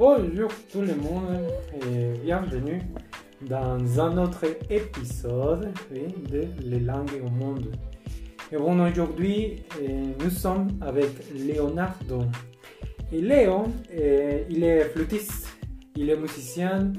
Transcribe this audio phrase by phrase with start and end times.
[0.00, 2.80] Bonjour tout le monde et bienvenue
[3.42, 7.70] dans un autre épisode de Les langues au monde.
[8.50, 12.22] Et bon, aujourd'hui, euh, nous sommes avec Leonardo.
[13.12, 15.48] Et Léo, euh, il est flûtiste,
[15.94, 16.94] il est musicien.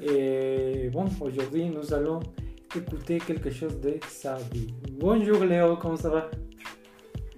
[0.00, 2.20] Et bon, aujourd'hui, nous allons
[2.74, 4.72] écouter quelque chose de sa vie.
[4.92, 6.30] Bonjour Léo, comment ça va?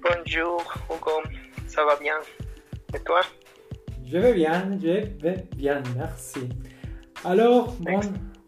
[0.04, 1.28] Bonjour Hugo,
[1.66, 2.14] ça va bien
[2.94, 3.22] Et toi?
[4.10, 4.88] Je vais bien, je
[5.22, 6.40] vais bien, merci.
[7.24, 8.00] Alors, bon,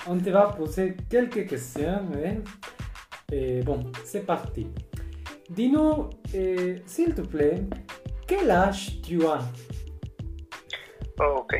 [0.08, 2.00] on te va poser quelques questions.
[2.24, 2.36] hein.
[3.30, 4.66] Et bon, c'est parti.
[5.50, 7.62] Dis-nous, euh, s'il te plaît,
[8.26, 9.40] quel âge tu as?
[11.20, 11.54] Oh, Ok.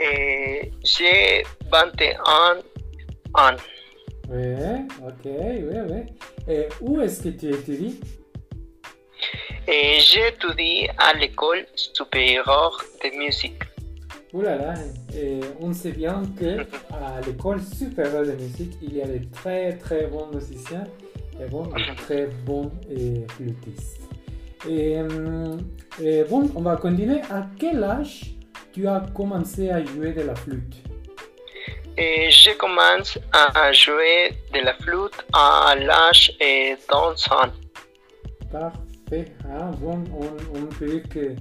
[0.00, 2.58] Eh, J'ai 21
[3.34, 3.56] ans.
[4.30, 4.54] Oui,
[5.06, 6.02] ok, oui, oui.
[6.48, 8.00] Et où est-ce que tu étudies?
[9.68, 13.62] Et j'étudie à l'école supérieure de musique.
[14.32, 14.74] Ouh là là,
[15.14, 19.76] et on sait bien que à l'école supérieure de musique, il y a de très
[19.76, 20.84] très bons musiciens
[21.40, 24.00] et bon, de très bons et flûtistes.
[24.68, 25.60] Et, hum,
[26.00, 27.20] et bon, on va continuer.
[27.30, 28.34] À quel âge
[28.72, 30.76] tu as commencé à jouer de la flûte?
[31.98, 37.52] Et je commence à jouer de la flûte à l'âge de 11 ans.
[38.50, 38.91] Parfait.
[39.50, 40.02] Ah, bon,
[40.54, 41.34] on, peut dire que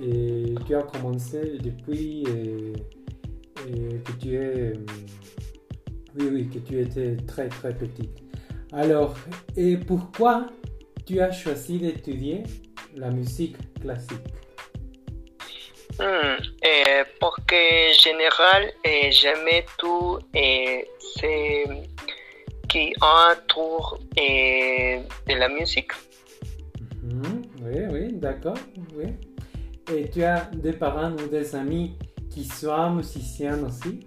[0.00, 2.72] et, tu as commencé depuis euh,
[3.68, 4.72] et que tu es.
[6.16, 8.22] Oui, oui, que tu étais très très petite.
[8.72, 9.14] Alors,
[9.56, 10.46] et pourquoi
[11.04, 12.44] tu as choisi d'étudier
[12.96, 14.30] la musique classique?
[15.98, 21.64] Hmm, eh, porque en général, eh, j'aimais tout et c'est
[22.68, 25.92] qui entoure eh, de la musique.
[28.14, 28.58] Oui, oui, d'accord.
[28.96, 29.06] Oui.
[29.92, 31.96] Et tu as des parents ou des amis
[32.30, 34.06] qui soient musiciens aussi?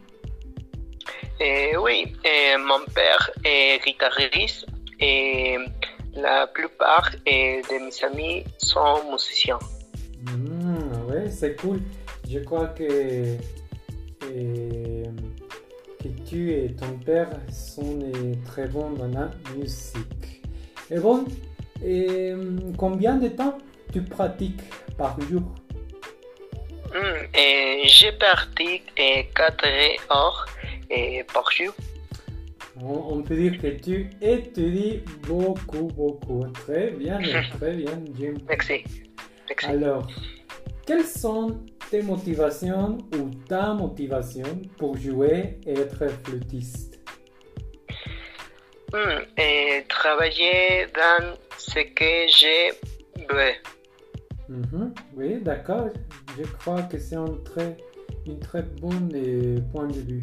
[1.39, 4.65] Eh, oui, eh, mon père est guitariste
[4.99, 5.57] et
[6.15, 9.59] la plupart eh, de mes amis sont musiciens.
[10.25, 11.79] Hmm, ouais, c'est cool.
[12.27, 13.37] Je crois que,
[14.21, 20.41] que tu et ton père sont euh, très bons dans la musique.
[20.89, 21.23] Et bon,
[21.83, 23.57] euh, combien de temps
[23.91, 24.61] tu pratiques
[24.97, 25.43] par jour?
[26.93, 29.65] Hmm, eh, je pratique eh, 4
[30.11, 30.45] heures
[30.89, 31.73] eh, par jour.
[32.81, 36.45] on, peut dire que tu étudies beaucoup, beaucoup.
[36.53, 37.19] Très bien,
[37.59, 38.35] très bien, Jim.
[38.47, 38.83] Merci.
[39.49, 39.65] Merci.
[39.65, 40.07] Alors,
[40.85, 41.59] quelles sont
[41.89, 46.99] tes motivations ou ta motivation pour jouer et être flûtiste?
[48.93, 52.96] Hmm, eh, travailler dans ce que je
[54.49, 55.89] Mhm, Oui, d'accord.
[56.37, 57.75] Je crois que c'est un très,
[58.25, 60.21] une très bonne euh, point de vue.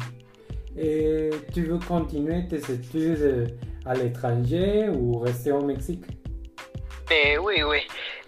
[0.77, 3.47] Et tu veux continuer tes études euh,
[3.85, 6.03] à l'étranger ou rester au Mexique?
[7.11, 7.79] Eh, oui, oui.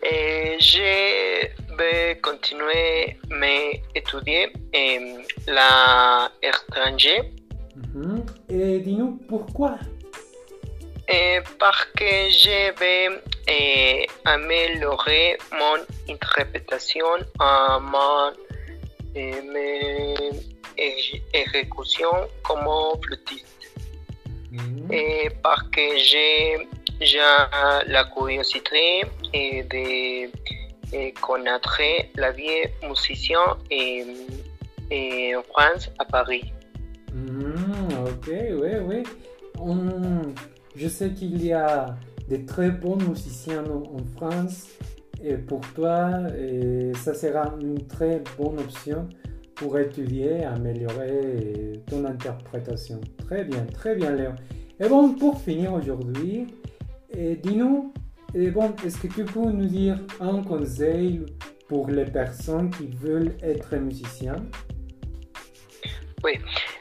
[0.03, 7.33] Eh, je vais continuer mes étudier en la étranger
[7.94, 8.25] Mhm.
[8.49, 9.77] Et dis-nous pourquoi?
[11.09, 17.06] Eh, parce que je vais eh, améliorer mon interprétation
[17.40, 18.31] en mon
[19.16, 20.16] eh, mes
[21.34, 22.12] exécution
[22.44, 22.68] comme
[23.03, 23.47] flûtiste.
[24.52, 24.91] Mhm.
[24.91, 26.57] Et parce que j'ai
[27.02, 27.19] j'ai
[27.88, 29.03] la curiosité
[29.34, 30.30] et de
[30.94, 31.81] et connaître
[32.16, 34.06] la vie musicien et,
[34.90, 36.46] et en France à Paris.
[37.13, 38.28] Mhm, ok,
[38.62, 39.03] oui, oui.
[39.59, 40.34] On-
[40.75, 41.88] je sais qu'il y a
[42.29, 44.67] de très bons musiciens en, France
[45.23, 49.07] et pour toi, et ça sera une très bonne option
[49.55, 53.01] pour étudier, améliorer ton interprétation.
[53.25, 54.31] Très bien, très bien, Léo.
[54.79, 56.47] Et bon, pour finir aujourd'hui,
[57.13, 57.94] dis-nous,
[58.51, 61.25] bon, est-ce que tu peux nous dire un conseil
[61.68, 64.45] pour les personnes qui veulent être musiciens?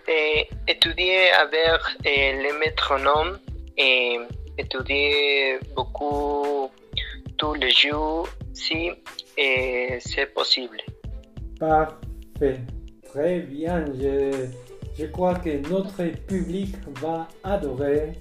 [0.09, 3.39] Et étudier avec les métronomes
[3.77, 4.19] et
[4.59, 6.71] étudier beaucoup
[7.37, 8.91] tous les jours si
[9.37, 10.79] c'est possible.
[11.59, 12.61] Parfait.
[13.05, 13.85] Très bien.
[13.99, 14.47] Je,
[14.99, 18.13] je crois que notre public va adorer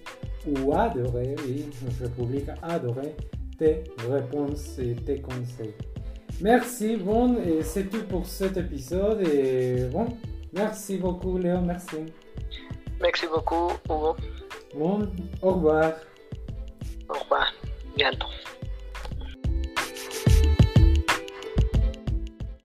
[0.48, 3.16] ou adorer, oui, notre public a adoré
[3.58, 5.74] tes réponses et tes conseils.
[6.42, 9.26] Merci, bon, et c'est tout pour cet épisode.
[9.28, 10.08] Et bon,
[10.54, 11.98] merci beaucoup, Léo, merci.
[13.02, 14.16] Merci beaucoup, Hugo.
[14.76, 15.10] Bon,
[15.42, 15.94] au revoir.
[17.08, 17.52] 好吧，
[17.94, 18.28] 念叨。